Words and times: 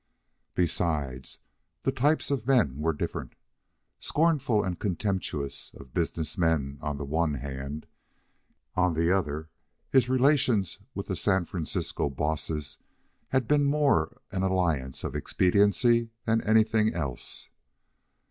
Besides, 0.55 1.37
the 1.83 1.91
types 1.91 2.31
of 2.31 2.47
men 2.47 2.79
were 2.79 2.91
different. 2.91 3.35
Scornful 3.99 4.63
and 4.63 4.79
contemptuous 4.79 5.69
of 5.75 5.93
business 5.93 6.39
men 6.39 6.79
on 6.81 6.97
the 6.97 7.05
one 7.05 7.35
hand, 7.35 7.85
on 8.75 8.95
the 8.95 9.11
other 9.15 9.49
his 9.91 10.09
relations 10.09 10.79
with 10.95 11.05
the 11.05 11.15
San 11.15 11.45
Francisco 11.45 12.09
bosses 12.09 12.79
had 13.27 13.47
been 13.47 13.63
more 13.63 14.19
an 14.31 14.41
alliance 14.41 15.03
of 15.03 15.13
expediency 15.15 16.09
than 16.25 16.41
anything 16.41 16.95
else. 16.95 17.49